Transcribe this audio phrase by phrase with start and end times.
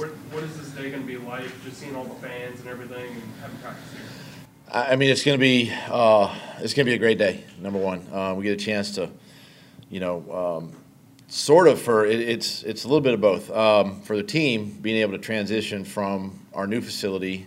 [0.00, 3.04] What, what is this day gonna be like, just seeing all the fans and everything
[3.04, 4.00] and having practice here?
[4.72, 7.44] I I mean, it's going to be uh, it's going to be a great day.
[7.60, 9.10] Number one, uh, we get a chance to,
[9.90, 10.72] you know, um,
[11.28, 14.70] sort of for it, it's it's a little bit of both um, for the team
[14.80, 17.46] being able to transition from our new facility,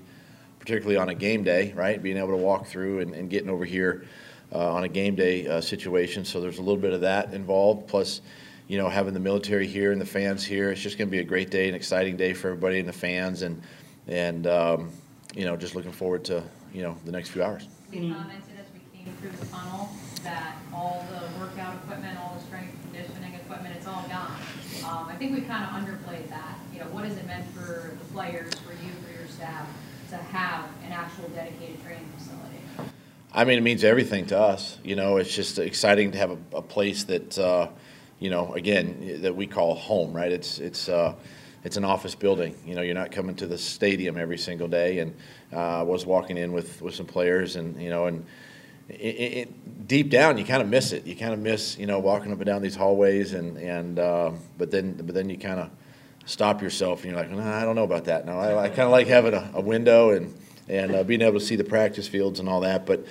[0.60, 2.04] particularly on a game day, right?
[2.04, 4.06] Being able to walk through and, and getting over here
[4.54, 6.24] uh, on a game day uh, situation.
[6.24, 7.88] So there's a little bit of that involved.
[7.88, 8.22] Plus,
[8.74, 11.20] you know, having the military here and the fans here, it's just going to be
[11.20, 13.62] a great day, an exciting day for everybody and the fans, and
[14.08, 14.90] and um,
[15.36, 16.44] you know, just looking forward to
[16.74, 17.68] you know the next few hours.
[17.92, 19.92] We commented as we came through the tunnel
[20.24, 24.40] that all the workout equipment, all the strength conditioning equipment, it's all gone.
[24.84, 26.58] Um, I think we kind of underplayed that.
[26.74, 29.68] You know, what has it meant for the players, for you, for your staff,
[30.10, 32.92] to have an actual dedicated training facility?
[33.32, 34.80] I mean, it means everything to us.
[34.84, 37.68] You know, it's just exciting to have a, a place that, uh,
[38.24, 40.32] you know, again, that we call home, right?
[40.32, 41.14] It's it's uh,
[41.66, 42.56] it's an office building.
[42.66, 45.00] You know, you're not coming to the stadium every single day.
[45.00, 45.14] And
[45.52, 48.26] uh, I was walking in with with some players, and you know, and
[48.88, 51.06] it, it, deep down, you kind of miss it.
[51.06, 54.32] You kind of miss, you know, walking up and down these hallways, and and uh,
[54.58, 55.70] but then but then you kind of
[56.26, 58.26] stop yourself, and you're like, nah, I don't know about that.
[58.26, 60.34] No, I, I kind of like having a, a window and
[60.70, 62.86] and uh, being able to see the practice fields and all that.
[62.86, 63.06] But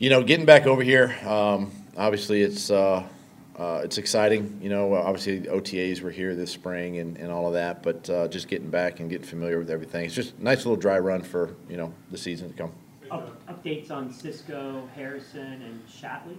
[0.00, 2.72] you know, getting back over here, um, obviously it's
[3.60, 4.58] uh, it's exciting.
[4.62, 8.26] You know, obviously OTAs were here this spring and, and all of that, but uh,
[8.28, 10.06] just getting back and getting familiar with everything.
[10.06, 12.72] It's just a nice little dry run for you know the season to come.
[13.10, 16.36] Up- Updates on Cisco, Harrison, and Shatley?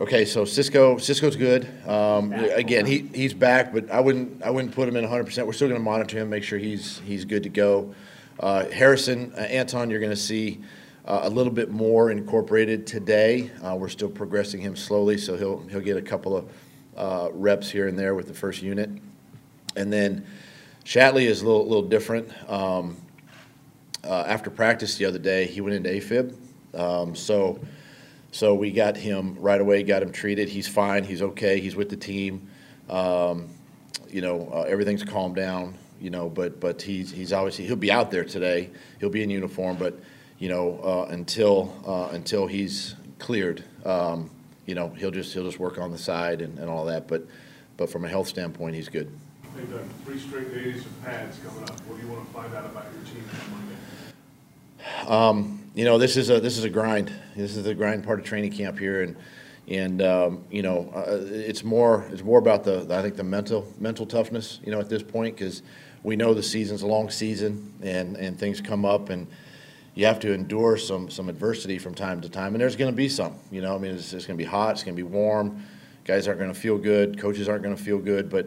[0.00, 1.68] Okay, so Cisco, Cisco's good.
[1.88, 5.46] Um, again, he, he's back, but I wouldn't, I wouldn't put him in hundred percent.
[5.46, 7.94] We're still gonna monitor him, make sure he's, he's good to go.
[8.38, 10.60] Uh, Harrison, uh, Anton, you're gonna see,
[11.06, 13.50] uh, a little bit more incorporated today.
[13.62, 16.50] Uh, we're still progressing him slowly, so he'll, he'll get a couple of,
[16.96, 18.88] uh, reps here and there with the first unit.
[19.76, 20.24] And then
[20.84, 22.30] Shatley is a little, little different.
[22.50, 22.96] Um,
[24.04, 26.34] uh, after practice the other day, he went into AFib.
[26.78, 27.58] Um, so,
[28.32, 30.48] so we got him right away, got him treated.
[30.48, 31.04] He's fine.
[31.04, 31.60] He's okay.
[31.60, 32.48] He's with the team.
[32.88, 33.48] Um,
[34.10, 35.76] you know, uh, everything's calmed down.
[36.00, 38.68] You know, but but he's he's obviously he'll be out there today.
[39.00, 39.98] He'll be in uniform, but
[40.44, 44.28] you know uh, until uh, until he's cleared, um,
[44.66, 47.08] you know he'll just he'll just work on the side and, and all that.
[47.08, 47.26] But
[47.78, 49.10] but from a health standpoint, he's good.
[49.56, 51.80] Hey Doug, three straight days of pads coming up.
[51.86, 55.08] What do you want to find out about your team on Monday?
[55.08, 57.10] Um, you know, this is a this is a grind.
[57.34, 59.16] This is the grind part of training camp here, and
[59.66, 63.66] and um, you know, uh, it's more it's more about the I think the mental
[63.78, 64.60] mental toughness.
[64.62, 65.62] You know, at this point, because
[66.02, 69.26] we know the season's a long season, and and things come up, and
[69.94, 72.96] you have to endure some some adversity from time to time, and there's going to
[72.96, 73.38] be some.
[73.50, 75.64] You know, I mean, it's, it's going to be hot, it's going to be warm.
[76.04, 77.18] Guys aren't going to feel good.
[77.18, 78.46] Coaches aren't going to feel good, but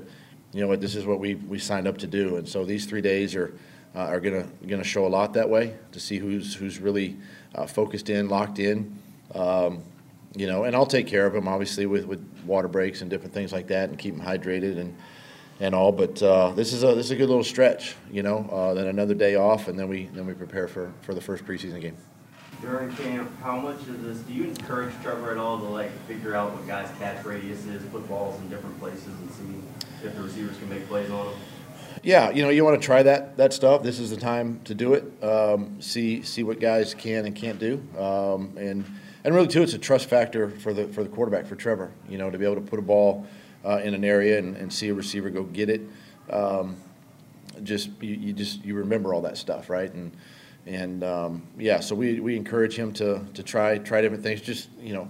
[0.54, 0.82] you know what?
[0.82, 3.54] This is what we we signed up to do, and so these three days are
[3.96, 6.80] uh, are going to going to show a lot that way to see who's who's
[6.80, 7.18] really
[7.56, 9.00] uh, focused in, locked in.
[9.34, 9.84] Um,
[10.36, 13.34] you know, and I'll take care of them obviously with, with water breaks and different
[13.34, 14.96] things like that, and keep them hydrated and
[15.60, 15.92] and all.
[15.92, 17.96] But uh, this is a this is a good little stretch.
[18.12, 21.14] You know, uh, then another day off, and then we then we prepare for for
[21.14, 21.98] the first preseason game.
[22.62, 26.36] During camp, how much of this, do you encourage Trevor at all to like figure
[26.36, 30.24] out what guys' catch radius is, put balls in different places and see if the
[30.24, 31.40] receivers can make plays on them?
[32.04, 33.84] Yeah, you know, you want to try that that stuff.
[33.84, 35.24] This is the time to do it.
[35.24, 38.86] Um, see see what guys can and can't do, um, and
[39.24, 41.92] and really too, it's a trust factor for the for the quarterback for Trevor.
[42.10, 43.28] You know, to be able to put a ball
[43.66, 45.82] uh, in an area and, and see a receiver go get it.
[46.30, 46.78] Um,
[47.64, 49.92] just you, you just you remember all that stuff, right?
[49.92, 50.12] And
[50.66, 54.42] and um, yeah, so we, we encourage him to to try try different things.
[54.42, 55.08] Just you know,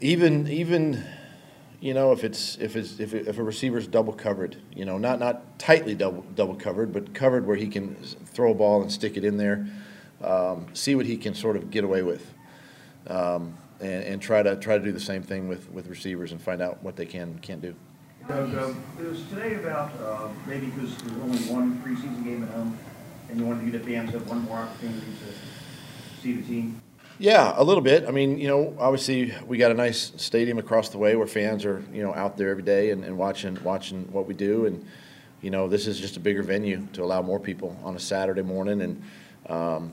[0.00, 1.04] even even
[1.80, 4.98] you know, if it's if it's if, it, if a receiver's double covered, you know,
[4.98, 8.92] not not tightly double double covered, but covered where he can throw a ball and
[8.92, 9.66] stick it in there,
[10.22, 12.34] um, see what he can sort of get away with,
[13.06, 16.40] um, and, and try to try to do the same thing with, with receivers and
[16.40, 17.74] find out what they can can't do.
[18.28, 22.78] Doug, it was today about, uh, maybe because there's only one preseason game at home,
[23.28, 26.80] and you wanted to give the fans one more opportunity to see the team.
[27.18, 28.06] Yeah, a little bit.
[28.08, 31.64] I mean, you know, obviously we got a nice stadium across the way where fans
[31.66, 34.66] are, you know, out there every day and, and watching watching what we do.
[34.66, 34.84] And
[35.42, 38.42] you know, this is just a bigger venue to allow more people on a Saturday
[38.42, 38.80] morning.
[38.82, 39.02] And
[39.48, 39.92] um,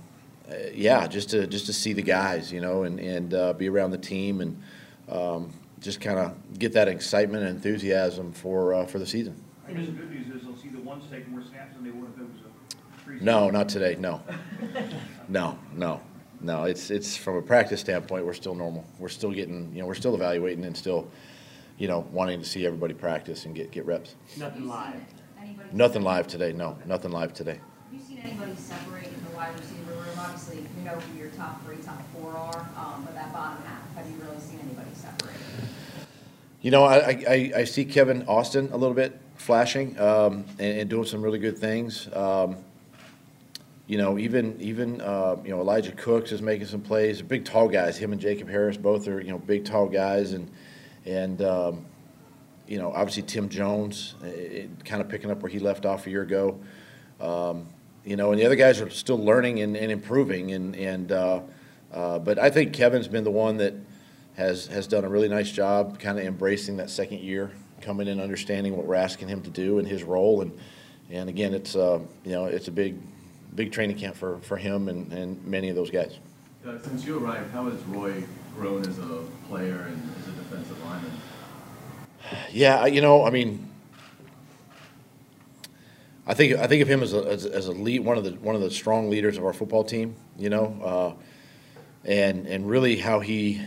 [0.50, 3.68] uh, yeah, just to just to see the guys, you know, and and uh, be
[3.68, 4.62] around the team and
[5.10, 9.42] um, just kind of get that excitement and enthusiasm for uh, for the season.
[9.68, 11.92] I guess the good news is they'll see the ones take more snaps than they
[11.92, 13.22] would if it was a preseason.
[13.22, 13.96] No, not today.
[14.00, 14.22] No,
[15.28, 16.02] no, no,
[16.40, 16.64] no.
[16.64, 18.86] It's it's from a practice standpoint, we're still normal.
[19.00, 21.10] We're still getting, you know, we're still evaluating and still,
[21.78, 24.16] you know, wanting to see everybody practice and get get reps.
[24.38, 25.02] Nothing live.
[25.40, 27.60] Anybody Nothing live today, no, nothing live today.
[28.18, 30.18] Seen anybody separate in the wide receiver room?
[30.18, 33.96] Obviously, you know who your top three, top four are, um, but that bottom half,
[33.96, 35.36] have you really seen anybody separate?
[36.62, 40.90] You know, I, I, I see Kevin Austin a little bit flashing um, and, and
[40.90, 42.10] doing some really good things.
[42.12, 42.58] Um,
[43.86, 47.22] you know, even even uh, you know Elijah Cooks is making some plays.
[47.22, 47.98] Big tall guys.
[47.98, 50.50] Him and Jacob Harris both are you know big tall guys, and
[51.06, 51.86] and um,
[52.68, 54.16] you know obviously Tim Jones,
[54.86, 56.60] kind of picking up where he left off a year ago.
[57.22, 57.68] Um,
[58.08, 61.42] you know, and the other guys are still learning and, and improving, and and uh,
[61.92, 63.74] uh, but I think Kevin's been the one that
[64.38, 67.52] has has done a really nice job, kind of embracing that second year,
[67.82, 70.58] coming in, understanding what we're asking him to do and his role, and
[71.12, 72.98] and again, it's uh, you know it's a big
[73.56, 76.18] big training camp for for him and, and many of those guys.
[76.64, 78.24] Doug, since you arrived, how has Roy
[78.56, 81.12] grown as a player and as a defensive lineman?
[82.52, 83.70] Yeah, you know, I mean,
[86.30, 88.32] I think I think of him as a as, as a lead, one of the
[88.32, 90.16] one of the strong leaders of our football team.
[90.38, 91.24] You know, uh,
[92.04, 93.62] and and really how he,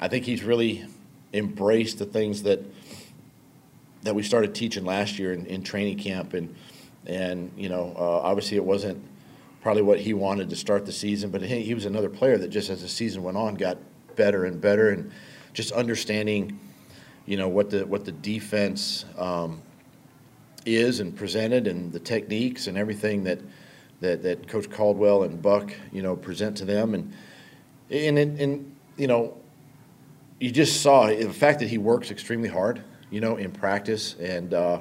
[0.00, 0.86] I think he's really
[1.32, 2.60] embraced the things that
[4.02, 6.54] that we started teaching last year in, in training camp, and
[7.06, 9.02] and you know, uh, obviously it wasn't
[9.60, 12.48] probably what he wanted to start the season, but he, he was another player that
[12.48, 13.78] just as the season went on got
[14.14, 15.10] better and better, and
[15.52, 16.56] just understanding
[17.26, 19.60] you know what the what the defense um,
[20.66, 23.40] is and presented and the techniques and everything that
[24.00, 26.94] that that Coach Caldwell and Buck you know present to them.
[26.94, 27.12] And
[27.90, 29.36] and and, and you know
[30.38, 34.14] you just saw the fact that he works extremely hard you know in practice.
[34.20, 34.80] And uh,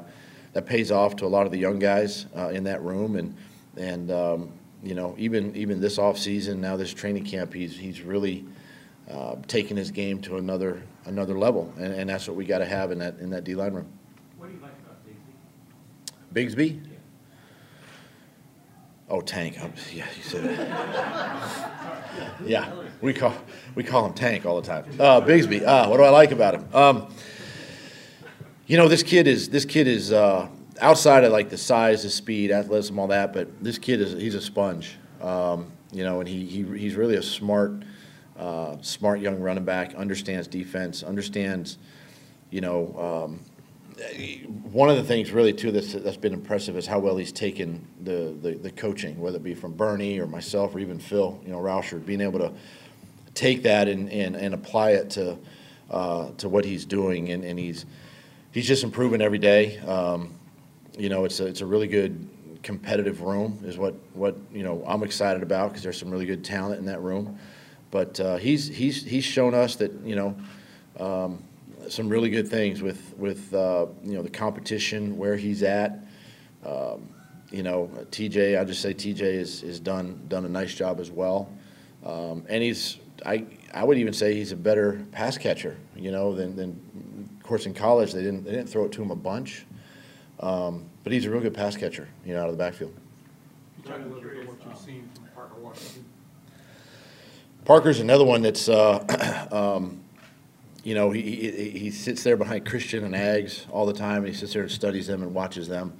[0.54, 3.16] that pays off to a lot of the young guys uh, in that room.
[3.16, 3.36] And
[3.78, 4.52] and um,
[4.84, 8.46] you know even even this off season now this training camp he's he's really
[9.10, 12.66] uh, taking his game to another another level, and, and that's what we got to
[12.66, 13.88] have in that in that D line room.
[14.38, 14.98] What do you like about
[16.36, 16.82] Bigsby?
[19.10, 19.58] Oh, Tank.
[19.58, 20.60] I'm- yeah, you said it.
[22.46, 23.34] yeah, we call
[23.76, 24.84] we call him Tank all the time.
[25.00, 25.64] Uh, Bigsby.
[25.64, 26.68] Uh, what do I like about him?
[26.74, 27.08] Um,
[28.68, 30.50] you know, this kid is this kid is uh,
[30.82, 33.32] outside of like the size, the speed, athleticism, all that.
[33.32, 34.98] But this kid is he's a sponge.
[35.22, 37.84] Um, you know, and he, he he's really a smart,
[38.38, 39.96] uh, smart young running back.
[39.96, 41.02] Understands defense.
[41.02, 41.78] Understands,
[42.50, 43.24] you know.
[43.24, 43.40] Um,
[44.72, 47.88] one of the things really too that's, that's been impressive is how well he's taken
[48.02, 51.52] the, the, the coaching, whether it be from Bernie or myself or even Phil, you
[51.52, 52.52] know, Rauscher, being able to
[53.34, 55.38] take that and, and, and apply it to
[55.90, 57.86] uh, to what he's doing, and, and he's
[58.52, 59.78] he's just improving every day.
[59.80, 60.34] Um,
[60.98, 62.28] you know, it's a, it's a really good
[62.64, 66.44] competitive room, is what what you know I'm excited about because there's some really good
[66.44, 67.38] talent in that room.
[67.92, 70.36] But uh, he's he's he's shown us that you know.
[71.00, 71.44] Um,
[71.90, 76.00] some really good things with with uh, you know the competition where he's at.
[76.66, 77.10] Um,
[77.52, 81.12] you know, TJ, I just say TJ is is done done a nice job as
[81.12, 81.50] well,
[82.06, 85.78] um, and he's I I would even say he's a better pass catcher.
[85.96, 89.02] You know, than than of course in college they didn't they didn't throw it to
[89.02, 89.66] him a bunch,
[90.40, 92.08] um, but he's a real good pass catcher.
[92.26, 92.94] You know, out of the backfield.
[93.86, 96.06] Talk a little what you've seen from Parker Washington.
[97.66, 98.68] Parker's another one that's.
[98.68, 100.05] Uh, um,
[100.86, 104.28] you know, he, he, he sits there behind Christian and Ags all the time, and
[104.28, 105.98] he sits there and studies them and watches them.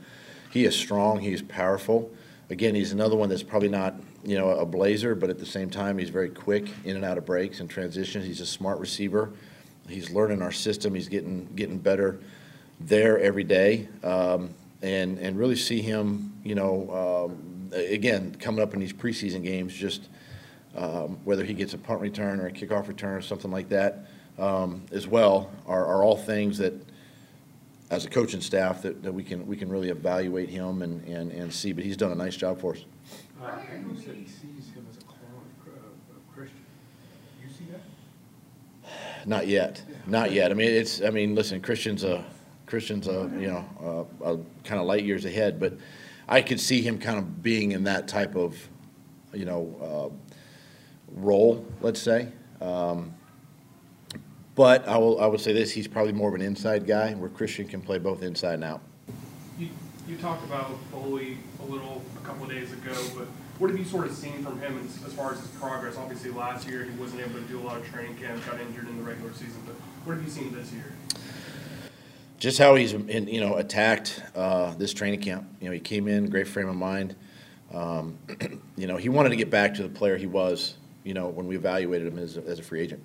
[0.52, 1.20] He is strong.
[1.20, 2.12] He is powerful.
[2.52, 5.72] Again, he's another one that's probably not, you know, a blazer, but at the same
[5.72, 8.26] time, he's very quick in and out of breaks and transitions.
[8.26, 9.34] He's a smart receiver.
[9.90, 10.94] He's learning our system.
[10.94, 12.20] He's getting getting better
[12.80, 18.76] there every day, um, and and really see him, you know, um, again coming up
[18.76, 20.10] in these preseason games, just
[20.76, 24.06] um, whether he gets a punt return or a kickoff return or something like that
[24.38, 26.74] um, as well are, are all things that,
[27.90, 31.32] as a coaching staff, that, that we can we can really evaluate him and, and,
[31.32, 31.72] and see.
[31.72, 32.86] But he's done a nice job for us.
[33.42, 36.66] Uh, Andrew said he sees him as a clone of Chr- of Christian.
[37.44, 39.28] You see that?
[39.28, 40.52] Not yet, not yet.
[40.52, 41.02] I mean, it's.
[41.02, 42.24] I mean, listen, Christian's a
[42.66, 45.78] Christian's a you know a, a kind of light years ahead, but
[46.28, 48.58] I could see him kind of being in that type of
[49.34, 50.36] you know uh,
[51.16, 52.30] role, let's say.
[52.62, 53.14] Um,
[54.56, 57.30] but I will I will say this: he's probably more of an inside guy, where
[57.30, 58.82] Christian can play both inside and out.
[59.60, 59.70] You,
[60.08, 63.28] you talked about Foley a little, a couple of days ago, but
[63.60, 65.98] what have you sort of seen from him as, as far as his progress?
[65.98, 68.88] Obviously, last year he wasn't able to do a lot of training camp, got injured
[68.88, 70.94] in the regular season, but what have you seen this year?
[72.38, 75.48] just how he's in, you know attacked uh, this training camp.
[75.60, 77.16] You know, he came in great frame of mind.
[77.74, 78.18] Um,
[78.78, 80.76] you know, he wanted to get back to the player he was.
[81.04, 83.04] You know, when we evaluated him as a, as a free agent,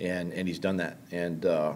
[0.00, 0.96] and and he's done that.
[1.12, 1.74] And uh,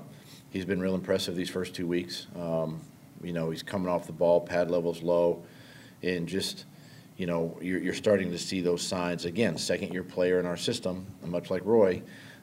[0.51, 2.27] he's been real impressive these first two weeks.
[2.37, 2.81] Um,
[3.23, 5.43] you know, he's coming off the ball, pad level's low,
[6.03, 6.67] and just,
[7.17, 11.07] you know, you're, you're starting to see those signs, again, second-year player in our system,
[11.25, 12.03] much like Roy,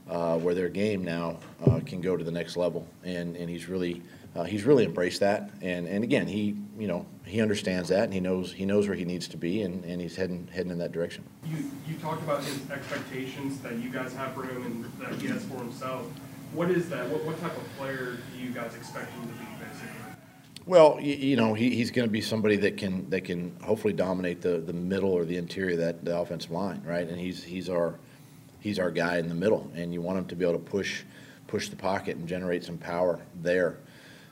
[0.09, 2.87] uh, where their game now uh, can go to the next level.
[3.03, 4.01] And, and he's really,
[4.35, 5.49] uh, he's really embraced that.
[5.61, 8.97] And, and again, he, you know, he understands that and he knows, he knows where
[8.97, 11.23] he needs to be and, and he's heading, heading in that direction.
[11.45, 15.27] You, you talked about his expectations that you guys have for him and that he
[15.27, 16.05] has for himself.
[16.53, 17.07] What is that?
[17.09, 19.87] What, what type of player do you guys expect him to be, basically?
[20.65, 23.93] Well, you, you know, he, he's going to be somebody that can, that can hopefully
[23.93, 27.07] dominate the, the middle or the interior of that, the offensive line, right?
[27.07, 27.95] And he's, he's our,
[28.61, 31.03] he's our guy in the middle, and you want him to be able to push,
[31.47, 33.77] push the pocket and generate some power there.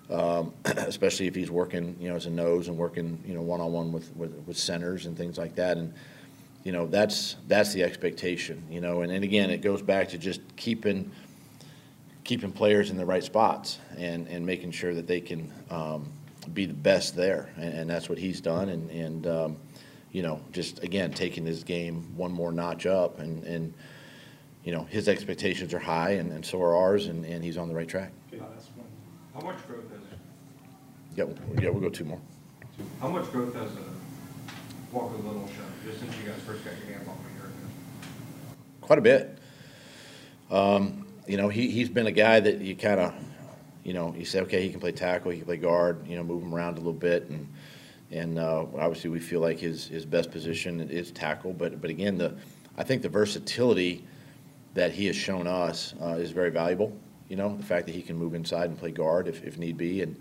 [0.09, 3.91] Um, especially if he's working, you know, as a nose and working, you know, one-on-one
[3.91, 5.77] with, with, with centers and things like that.
[5.77, 5.93] And,
[6.63, 10.17] you know, that's, that's the expectation, you know, and, and again, it goes back to
[10.17, 11.11] just keeping,
[12.23, 16.11] keeping players in the right spots and, and making sure that they can um,
[16.53, 17.49] be the best there.
[17.57, 18.69] And, and that's what he's done.
[18.69, 19.57] And, and um,
[20.11, 23.19] you know, just again, taking his game one more notch up.
[23.19, 23.73] And, and
[24.69, 27.67] you know, his expectations are high, and, and so are ours, and, and he's on
[27.69, 28.11] the right track.
[28.31, 28.39] Okay.
[29.33, 29.99] How much growth has,
[31.15, 31.25] Yeah,
[31.59, 32.19] yeah, we'll go two more.
[33.01, 36.95] how much growth has a Walker Little shown, just since you guys first got your
[36.95, 37.55] hands on a year ago?
[38.81, 39.39] Quite a bit.
[40.51, 43.15] Um, you know, he, he's been a guy that you kind of,
[43.83, 46.21] you know, you say, okay, he can play tackle, he can play guard, you know,
[46.23, 47.51] move him around a little bit, and
[48.11, 52.19] and uh, obviously we feel like his his best position is tackle, but but again,
[52.19, 52.35] the
[52.77, 54.05] I think the versatility
[54.73, 56.95] that he has shown us uh, is very valuable.
[57.27, 59.77] You know, the fact that he can move inside and play guard if, if need
[59.77, 60.15] be, and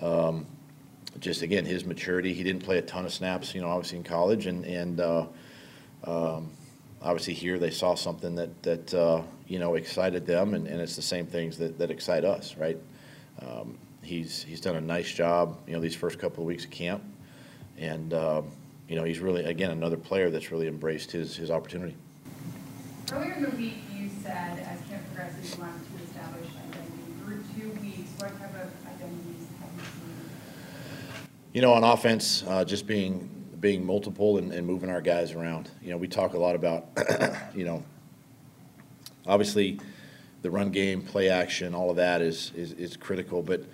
[0.00, 0.46] um,
[1.20, 2.32] just again his maturity.
[2.32, 5.26] He didn't play a ton of snaps, you know, obviously in college, and and uh,
[6.04, 6.50] um,
[7.02, 10.96] obviously here they saw something that that uh, you know excited them, and, and it's
[10.96, 12.78] the same things that, that excite us, right?
[13.40, 16.70] Um, he's he's done a nice job, you know, these first couple of weeks of
[16.70, 17.02] camp,
[17.78, 18.50] and um,
[18.88, 21.96] you know he's really again another player that's really embraced his his opportunity.
[23.12, 23.74] Earlier in the week,
[24.28, 27.58] said as camp you wanted to establish identity.
[27.58, 30.30] Two weeks, what type of identities have you seen?
[31.54, 33.30] You know, on offense, uh, just being
[33.60, 35.70] being multiple and, and moving our guys around.
[35.82, 36.86] You know, we talk a lot about,
[37.54, 37.82] you know,
[39.26, 39.80] obviously
[40.42, 43.42] the run game, play action, all of that is, is, is critical.
[43.42, 43.64] But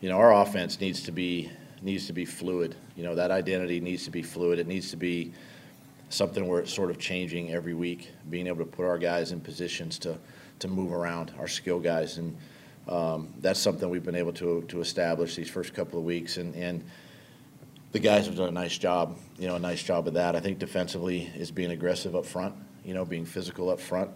[0.00, 1.50] you know, our offense needs to be
[1.82, 2.76] needs to be fluid.
[2.96, 4.60] You know, that identity needs to be fluid.
[4.60, 5.32] It needs to be
[6.10, 8.10] something where it's sort of changing every week.
[8.30, 10.18] Being able to put our guys in positions to
[10.60, 12.36] to move around, our skill guys, and
[12.88, 16.36] um, that's something we've been able to to establish these first couple of weeks.
[16.36, 16.84] And and
[17.92, 20.36] the guys have done a nice job, you know, a nice job of that.
[20.36, 24.10] I think defensively is being aggressive up front, you know, being physical up front.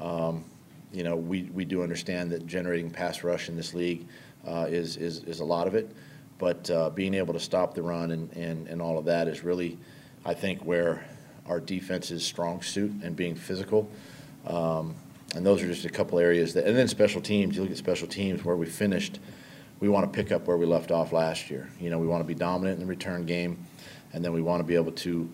[0.00, 0.44] Um,
[0.92, 4.06] you know, we, we do understand that generating pass rush in this league
[4.46, 5.90] uh, is, is, is a lot of it,
[6.38, 9.44] but uh, being able to stop the run and, and, and all of that is
[9.44, 9.78] really,
[10.24, 11.04] I think, where
[11.50, 13.90] our defense's strong suit and being physical.
[14.46, 14.94] Um,
[15.34, 17.76] and those are just a couple areas that, and then special teams, you look at
[17.76, 19.18] special teams where we finished,
[19.80, 21.68] we want to pick up where we left off last year.
[21.80, 23.58] You know, we want to be dominant in the return game,
[24.12, 25.28] and then we want to be able to,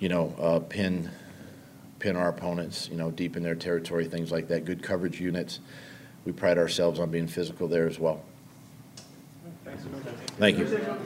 [0.00, 1.10] you know, uh, pin
[2.00, 4.64] pin our opponents, you know, deep in their territory, things like that.
[4.64, 5.60] Good coverage units.
[6.24, 8.24] We pride ourselves on being physical there as well.
[10.38, 10.98] Thank you.